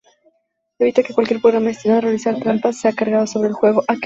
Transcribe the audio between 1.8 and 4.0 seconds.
a realizar trampas sea cargado sobre el juego.